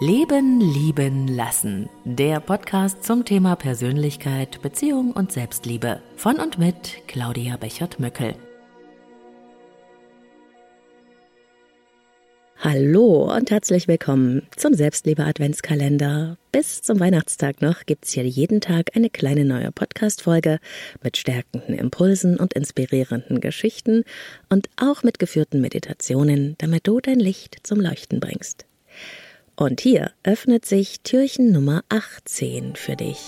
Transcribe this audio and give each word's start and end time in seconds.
Leben, 0.00 0.60
Lieben, 0.60 1.26
Lassen. 1.26 1.88
Der 2.04 2.38
Podcast 2.38 3.02
zum 3.02 3.24
Thema 3.24 3.56
Persönlichkeit, 3.56 4.62
Beziehung 4.62 5.10
und 5.10 5.32
Selbstliebe. 5.32 6.00
Von 6.14 6.36
und 6.36 6.56
mit 6.56 7.02
Claudia 7.08 7.56
Bechert-Möckel. 7.56 8.36
Hallo 12.60 13.34
und 13.34 13.50
herzlich 13.50 13.88
willkommen 13.88 14.46
zum 14.54 14.72
Selbstliebe-Adventskalender. 14.72 16.38
Bis 16.52 16.80
zum 16.80 17.00
Weihnachtstag 17.00 17.60
noch 17.60 17.84
gibt's 17.84 18.12
hier 18.12 18.24
jeden 18.24 18.60
Tag 18.60 18.94
eine 18.94 19.10
kleine 19.10 19.44
neue 19.44 19.72
Podcast-Folge 19.72 20.60
mit 21.02 21.16
stärkenden 21.16 21.74
Impulsen 21.74 22.36
und 22.36 22.52
inspirierenden 22.52 23.40
Geschichten 23.40 24.04
und 24.48 24.68
auch 24.76 25.02
mit 25.02 25.18
geführten 25.18 25.60
Meditationen, 25.60 26.54
damit 26.58 26.86
du 26.86 27.00
dein 27.00 27.18
Licht 27.18 27.56
zum 27.64 27.80
Leuchten 27.80 28.20
bringst. 28.20 28.64
Und 29.58 29.80
hier 29.80 30.12
öffnet 30.22 30.64
sich 30.64 31.00
Türchen 31.00 31.50
Nummer 31.50 31.82
18 31.88 32.76
für 32.76 32.94
dich. 32.94 33.18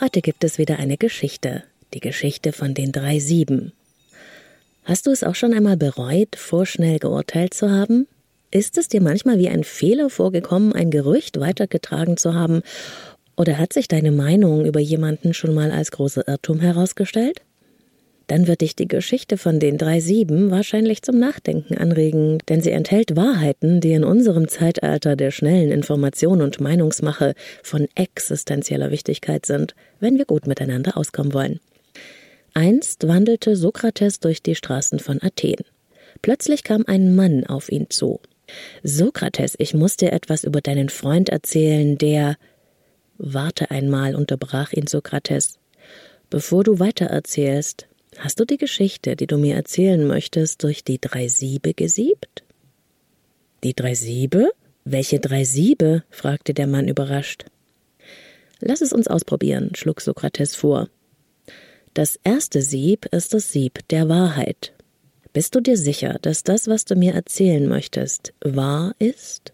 Heute 0.00 0.22
gibt 0.22 0.42
es 0.42 0.56
wieder 0.56 0.78
eine 0.78 0.96
Geschichte, 0.96 1.64
die 1.92 2.00
Geschichte 2.00 2.52
von 2.52 2.72
den 2.72 2.92
drei 2.92 3.18
Sieben. 3.18 3.74
Hast 4.84 5.06
du 5.06 5.10
es 5.10 5.22
auch 5.22 5.34
schon 5.34 5.52
einmal 5.52 5.76
bereut, 5.76 6.34
vorschnell 6.34 6.98
geurteilt 6.98 7.52
zu 7.52 7.70
haben? 7.70 8.08
Ist 8.50 8.78
es 8.78 8.88
dir 8.88 9.02
manchmal 9.02 9.38
wie 9.38 9.50
ein 9.50 9.64
Fehler 9.64 10.08
vorgekommen, 10.08 10.72
ein 10.72 10.90
Gerücht 10.90 11.38
weitergetragen 11.38 12.16
zu 12.16 12.32
haben? 12.32 12.62
Oder 13.36 13.58
hat 13.58 13.74
sich 13.74 13.86
deine 13.86 14.12
Meinung 14.12 14.64
über 14.64 14.80
jemanden 14.80 15.34
schon 15.34 15.52
mal 15.52 15.72
als 15.72 15.90
großer 15.90 16.26
Irrtum 16.26 16.60
herausgestellt? 16.60 17.42
Dann 18.28 18.46
wird 18.46 18.60
dich 18.60 18.76
die 18.76 18.86
Geschichte 18.86 19.38
von 19.38 19.58
den 19.58 19.78
drei 19.78 20.00
Sieben 20.00 20.50
wahrscheinlich 20.50 21.02
zum 21.02 21.18
Nachdenken 21.18 21.76
anregen, 21.76 22.38
denn 22.48 22.60
sie 22.60 22.70
enthält 22.70 23.16
Wahrheiten, 23.16 23.80
die 23.80 23.92
in 23.92 24.04
unserem 24.04 24.48
Zeitalter 24.48 25.16
der 25.16 25.30
schnellen 25.30 25.72
Information 25.72 26.42
und 26.42 26.60
Meinungsmache 26.60 27.34
von 27.62 27.88
existenzieller 27.94 28.90
Wichtigkeit 28.90 29.46
sind, 29.46 29.74
wenn 29.98 30.18
wir 30.18 30.26
gut 30.26 30.46
miteinander 30.46 30.96
auskommen 30.96 31.32
wollen. 31.32 31.58
Einst 32.54 33.08
wandelte 33.08 33.56
Sokrates 33.56 34.20
durch 34.20 34.42
die 34.42 34.54
Straßen 34.54 34.98
von 34.98 35.22
Athen. 35.22 35.64
Plötzlich 36.20 36.64
kam 36.64 36.84
ein 36.86 37.16
Mann 37.16 37.44
auf 37.46 37.70
ihn 37.70 37.88
zu. 37.88 38.20
Sokrates, 38.82 39.54
ich 39.58 39.74
muss 39.74 39.96
dir 39.96 40.12
etwas 40.12 40.44
über 40.44 40.60
deinen 40.60 40.90
Freund 40.90 41.28
erzählen, 41.30 41.96
der. 41.98 42.36
Warte 43.16 43.70
einmal, 43.70 44.14
unterbrach 44.14 44.72
ihn 44.72 44.86
Sokrates. 44.86 45.58
Bevor 46.30 46.62
du 46.62 46.78
weitererzählst, 46.78 47.87
Hast 48.18 48.40
du 48.40 48.44
die 48.44 48.56
Geschichte, 48.56 49.14
die 49.14 49.28
du 49.28 49.38
mir 49.38 49.54
erzählen 49.54 50.04
möchtest, 50.04 50.64
durch 50.64 50.82
die 50.82 51.00
drei 51.00 51.28
Siebe 51.28 51.72
gesiebt? 51.72 52.42
Die 53.62 53.74
drei 53.74 53.94
Siebe? 53.94 54.50
Welche 54.84 55.20
drei 55.20 55.44
Siebe? 55.44 56.02
fragte 56.10 56.52
der 56.52 56.66
Mann 56.66 56.88
überrascht. 56.88 57.44
Lass 58.58 58.80
es 58.80 58.92
uns 58.92 59.06
ausprobieren, 59.06 59.70
schlug 59.76 60.00
Sokrates 60.00 60.56
vor. 60.56 60.88
Das 61.94 62.18
erste 62.24 62.60
Sieb 62.60 63.06
ist 63.06 63.34
das 63.34 63.52
Sieb 63.52 63.86
der 63.88 64.08
Wahrheit. 64.08 64.72
Bist 65.32 65.54
du 65.54 65.60
dir 65.60 65.76
sicher, 65.76 66.18
dass 66.20 66.42
das, 66.42 66.66
was 66.66 66.84
du 66.84 66.96
mir 66.96 67.14
erzählen 67.14 67.68
möchtest, 67.68 68.32
wahr 68.40 68.96
ist? 68.98 69.52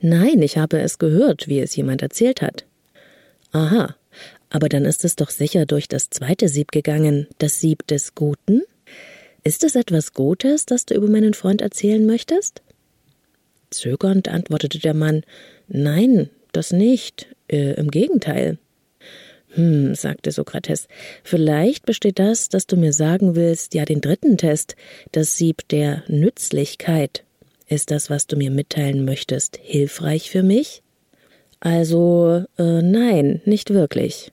Nein, 0.00 0.40
ich 0.40 0.56
habe 0.56 0.78
es 0.78 0.98
gehört, 0.98 1.48
wie 1.48 1.58
es 1.58 1.74
jemand 1.74 2.02
erzählt 2.02 2.42
hat. 2.42 2.64
Aha, 3.50 3.96
aber 4.50 4.68
dann 4.68 4.84
ist 4.84 5.04
es 5.04 5.16
doch 5.16 5.30
sicher 5.30 5.66
durch 5.66 5.88
das 5.88 6.10
zweite 6.10 6.48
Sieb 6.48 6.72
gegangen, 6.72 7.26
das 7.38 7.60
Sieb 7.60 7.86
des 7.86 8.14
Guten? 8.14 8.62
Ist 9.42 9.64
es 9.64 9.76
etwas 9.76 10.12
Gutes, 10.12 10.66
das 10.66 10.86
du 10.86 10.94
über 10.94 11.08
meinen 11.08 11.34
Freund 11.34 11.62
erzählen 11.62 12.04
möchtest? 12.04 12.62
Zögernd 13.70 14.28
antwortete 14.28 14.78
der 14.78 14.94
Mann 14.94 15.22
Nein, 15.68 16.30
das 16.52 16.72
nicht. 16.72 17.28
Äh, 17.48 17.74
Im 17.74 17.90
Gegenteil. 17.90 18.58
Hm, 19.50 19.94
sagte 19.94 20.32
Sokrates, 20.32 20.86
vielleicht 21.22 21.86
besteht 21.86 22.18
das, 22.18 22.48
dass 22.48 22.66
du 22.66 22.76
mir 22.76 22.92
sagen 22.92 23.36
willst, 23.36 23.74
ja 23.74 23.84
den 23.84 24.00
dritten 24.00 24.36
Test, 24.36 24.76
das 25.12 25.36
Sieb 25.36 25.66
der 25.68 26.02
Nützlichkeit. 26.08 27.24
Ist 27.68 27.90
das, 27.90 28.10
was 28.10 28.26
du 28.26 28.36
mir 28.36 28.50
mitteilen 28.50 29.04
möchtest, 29.04 29.58
hilfreich 29.62 30.30
für 30.30 30.42
mich? 30.42 30.82
Also, 31.58 32.44
äh, 32.58 32.82
nein, 32.82 33.40
nicht 33.44 33.70
wirklich. 33.70 34.30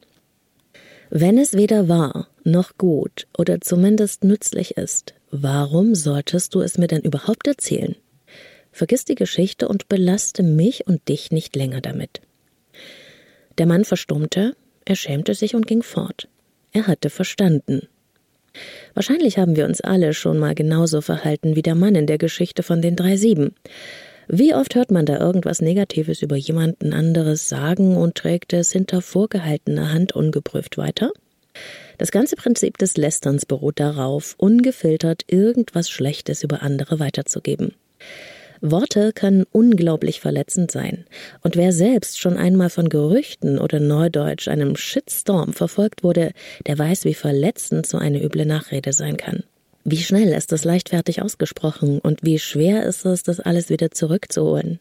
Wenn 1.15 1.37
es 1.37 1.53
weder 1.53 1.89
wahr 1.89 2.27
noch 2.43 2.75
gut 2.75 3.27
oder 3.37 3.61
zumindest 3.61 4.23
nützlich 4.23 4.77
ist, 4.77 5.13
warum 5.29 5.93
solltest 5.93 6.55
du 6.55 6.61
es 6.61 6.79
mir 6.79 6.87
denn 6.87 7.03
überhaupt 7.03 7.45
erzählen? 7.45 7.95
Vergiss 8.71 9.05
die 9.05 9.13
Geschichte 9.13 9.67
und 9.67 9.87
belaste 9.89 10.41
mich 10.41 10.87
und 10.87 11.07
dich 11.07 11.29
nicht 11.29 11.55
länger 11.55 11.81
damit. 11.81 12.21
Der 13.59 13.67
Mann 13.67 13.85
verstummte, 13.85 14.55
er 14.85 14.95
schämte 14.95 15.35
sich 15.35 15.53
und 15.53 15.67
ging 15.67 15.83
fort. 15.83 16.29
Er 16.71 16.87
hatte 16.87 17.11
verstanden. 17.11 17.87
Wahrscheinlich 18.95 19.37
haben 19.37 19.55
wir 19.55 19.65
uns 19.65 19.81
alle 19.81 20.15
schon 20.15 20.39
mal 20.39 20.55
genauso 20.55 21.01
verhalten 21.01 21.55
wie 21.55 21.61
der 21.61 21.75
Mann 21.75 21.93
in 21.93 22.07
der 22.07 22.17
Geschichte 22.17 22.63
von 22.63 22.81
den 22.81 22.95
drei 22.95 23.17
Sieben. 23.17 23.53
Wie 24.27 24.53
oft 24.53 24.75
hört 24.75 24.91
man 24.91 25.05
da 25.05 25.19
irgendwas 25.19 25.61
Negatives 25.61 26.21
über 26.21 26.35
jemanden 26.35 26.93
anderes 26.93 27.49
sagen 27.49 27.97
und 27.97 28.15
trägt 28.15 28.53
es 28.53 28.71
hinter 28.71 29.01
vorgehaltener 29.01 29.91
Hand 29.91 30.13
ungeprüft 30.13 30.77
weiter? 30.77 31.11
Das 31.97 32.11
ganze 32.11 32.35
Prinzip 32.35 32.77
des 32.77 32.97
Lästerns 32.97 33.45
beruht 33.45 33.79
darauf, 33.79 34.35
ungefiltert 34.37 35.23
irgendwas 35.27 35.89
Schlechtes 35.89 36.43
über 36.43 36.63
andere 36.63 36.99
weiterzugeben. 36.99 37.73
Worte 38.61 39.11
können 39.11 39.45
unglaublich 39.51 40.21
verletzend 40.21 40.71
sein. 40.71 41.05
Und 41.41 41.57
wer 41.57 41.73
selbst 41.73 42.19
schon 42.19 42.37
einmal 42.37 42.69
von 42.69 42.87
Gerüchten 42.87 43.59
oder 43.59 43.81
Neudeutsch 43.81 44.47
einem 44.47 44.77
Shitstorm 44.77 45.51
verfolgt 45.51 46.03
wurde, 46.03 46.31
der 46.65 46.79
weiß, 46.79 47.03
wie 47.03 47.13
verletzend 47.13 47.85
so 47.85 47.97
eine 47.97 48.23
üble 48.23 48.45
Nachrede 48.45 48.93
sein 48.93 49.17
kann. 49.17 49.43
Wie 49.85 49.97
schnell 49.97 50.29
ist 50.29 50.53
das 50.53 50.63
leichtfertig 50.63 51.21
ausgesprochen 51.21 51.99
und 51.99 52.23
wie 52.23 52.39
schwer 52.39 52.85
ist 52.85 53.05
es, 53.05 53.23
das 53.23 53.41
alles 53.41 53.69
wieder 53.69 53.91
zurückzuholen? 53.91 54.79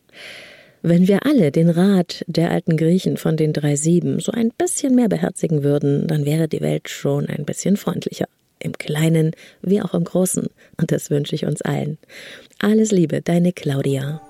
Wenn 0.82 1.08
wir 1.08 1.26
alle 1.26 1.50
den 1.50 1.70
Rat 1.70 2.24
der 2.28 2.50
alten 2.50 2.76
Griechen 2.76 3.16
von 3.16 3.36
den 3.36 3.52
drei 3.52 3.74
Sieben 3.74 4.20
so 4.20 4.30
ein 4.30 4.50
bisschen 4.56 4.94
mehr 4.94 5.08
beherzigen 5.08 5.64
würden, 5.64 6.06
dann 6.06 6.24
wäre 6.24 6.48
die 6.48 6.60
Welt 6.60 6.88
schon 6.88 7.26
ein 7.26 7.44
bisschen 7.44 7.76
freundlicher. 7.76 8.26
Im 8.60 8.78
Kleinen 8.78 9.32
wie 9.60 9.82
auch 9.82 9.94
im 9.94 10.04
Großen. 10.04 10.46
Und 10.76 10.92
das 10.92 11.10
wünsche 11.10 11.34
ich 11.34 11.46
uns 11.46 11.62
allen. 11.62 11.98
Alles 12.60 12.92
Liebe, 12.92 13.22
deine 13.22 13.52
Claudia. 13.52 14.20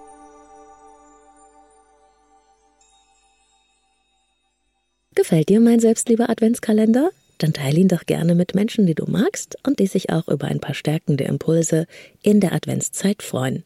Gefällt 5.14 5.50
dir 5.50 5.60
mein 5.60 5.80
Selbstliebe 5.80 6.30
Adventskalender? 6.30 7.10
Dann 7.38 7.52
teile 7.52 7.80
ihn 7.80 7.88
doch 7.88 8.06
gerne 8.06 8.34
mit 8.34 8.54
Menschen, 8.54 8.86
die 8.86 8.94
du 8.94 9.06
magst 9.06 9.56
und 9.66 9.78
die 9.78 9.86
sich 9.86 10.10
auch 10.10 10.28
über 10.28 10.46
ein 10.46 10.60
paar 10.60 10.74
stärkende 10.74 11.24
Impulse 11.24 11.86
in 12.22 12.40
der 12.40 12.52
Adventszeit 12.52 13.22
freuen. 13.22 13.64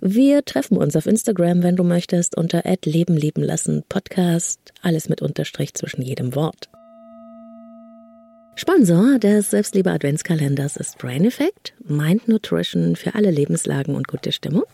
Wir 0.00 0.44
treffen 0.44 0.76
uns 0.76 0.96
auf 0.96 1.06
Instagram, 1.06 1.62
wenn 1.62 1.76
du 1.76 1.84
möchtest, 1.84 2.36
unter 2.36 2.62
Leben 2.84 3.16
lieben 3.16 3.42
lassen 3.42 3.84
Podcast, 3.88 4.72
alles 4.82 5.08
mit 5.08 5.22
Unterstrich 5.22 5.74
zwischen 5.74 6.02
jedem 6.02 6.34
Wort. 6.34 6.68
Sponsor 8.56 9.18
des 9.18 9.50
Selbstliebe 9.50 9.90
Adventskalenders 9.90 10.76
ist 10.76 10.98
Brain 10.98 11.24
Effect, 11.24 11.74
Mind 11.84 12.28
Nutrition 12.28 12.94
für 12.94 13.16
alle 13.16 13.32
Lebenslagen 13.32 13.96
und 13.96 14.06
gute 14.06 14.30
Stimmung. 14.30 14.64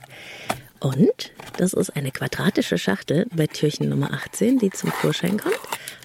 Und 0.81 1.33
das 1.59 1.75
ist 1.75 1.91
eine 1.91 2.11
quadratische 2.11 2.79
Schachtel 2.79 3.27
bei 3.37 3.47
Türchen 3.47 3.91
Nummer 3.91 4.15
18, 4.15 4.59
die 4.59 4.71
zum 4.71 4.91
Vorschein 4.91 5.39
kommt. 5.39 5.59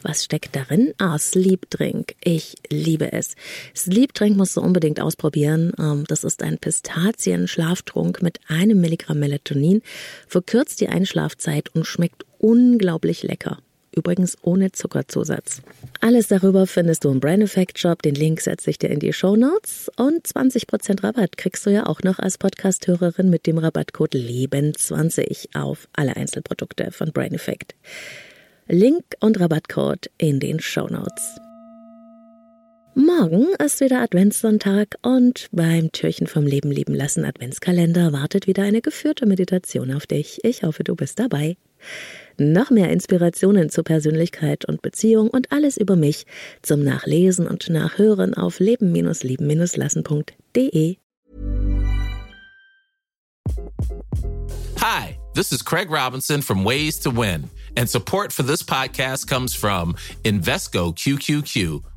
Was 0.03 0.25
steckt 0.25 0.55
darin? 0.55 0.93
Ah, 0.97 1.17
Sleep 1.17 1.69
Drink. 1.69 2.15
Ich 2.21 2.55
liebe 2.69 3.13
es. 3.13 3.35
Sleep 3.73 4.13
Drink 4.13 4.35
musst 4.35 4.57
du 4.57 4.61
unbedingt 4.61 4.99
ausprobieren. 4.99 5.71
Ähm, 5.79 6.03
das 6.07 6.25
ist 6.25 6.43
ein 6.43 6.57
Pistazien-Schlaftrunk 6.57 8.21
mit 8.21 8.39
einem 8.47 8.81
Milligramm 8.81 9.19
Melatonin, 9.19 9.81
verkürzt 10.27 10.81
die 10.81 10.89
Einschlafzeit 10.89 11.73
und 11.73 11.85
schmeckt 11.85 12.25
unglaublich 12.37 13.23
lecker. 13.23 13.59
Übrigens 13.95 14.37
ohne 14.41 14.71
Zuckerzusatz. 14.73 15.61
Alles 16.01 16.27
darüber 16.27 16.67
findest 16.67 17.05
du 17.05 17.11
im 17.11 17.21
Brain 17.21 17.41
Effect 17.41 17.79
Shop. 17.79 18.01
Den 18.01 18.15
Link 18.15 18.41
setze 18.41 18.69
ich 18.69 18.77
dir 18.77 18.89
in 18.89 18.99
die 18.99 19.13
Show 19.13 19.35
Notes. 19.35 19.89
Und 19.95 20.27
20% 20.27 21.01
Rabatt 21.03 21.37
kriegst 21.37 21.65
du 21.65 21.69
ja 21.69 21.85
auch 21.85 22.03
noch 22.03 22.19
als 22.19 22.37
Podcast-Hörerin 22.37 23.29
mit 23.29 23.47
dem 23.47 23.57
Rabattcode 23.57 24.15
LEBEN20 24.15 25.55
auf 25.55 25.87
alle 25.93 26.15
Einzelprodukte 26.17 26.91
von 26.91 27.13
Brain 27.13 27.33
Effect. 27.33 27.75
Link 28.67 29.03
und 29.21 29.39
Rabattcode 29.39 30.09
in 30.17 30.39
den 30.39 30.59
Show 30.59 30.87
Notes. 30.87 31.37
Morgen 32.95 33.47
ist 33.63 33.81
wieder 33.81 34.01
Adventssonntag 34.01 34.95
und 35.01 35.49
beim 35.51 35.91
Türchen 35.91 36.27
vom 36.27 36.47
Leben 36.47 36.71
leben 36.71 36.95
lassen 36.95 37.25
Adventskalender 37.25 38.13
wartet 38.13 38.47
wieder 38.47 38.63
eine 38.63 38.81
geführte 38.81 39.25
Meditation 39.25 39.93
auf 39.93 40.07
dich. 40.07 40.39
Ich 40.43 40.63
hoffe, 40.63 40.83
du 40.83 40.95
bist 40.95 41.19
dabei. 41.19 41.57
Noch 42.37 42.69
mehr 42.69 42.89
Inspirationen 42.89 43.69
zur 43.69 43.85
Persönlichkeit 43.85 44.65
und 44.65 44.81
Beziehung 44.81 45.29
und 45.29 45.51
alles 45.51 45.77
über 45.77 45.95
mich 45.95 46.25
zum 46.61 46.83
Nachlesen 46.83 47.47
und 47.47 47.69
Nachhören 47.69 48.33
auf 48.33 48.59
leben-lieben-lassen.de. 48.59 50.97
Hi, 54.79 55.17
this 55.33 55.51
is 55.51 55.63
Craig 55.63 55.89
Robinson 55.89 56.41
from 56.41 56.65
Ways 56.65 56.99
to 56.99 57.09
Win, 57.09 57.49
and 57.77 57.89
support 57.89 58.33
for 58.33 58.43
this 58.43 58.61
podcast 58.61 59.27
comes 59.27 59.55
from 59.55 59.95
Invesco 60.23 60.93
QQQ 60.93 61.83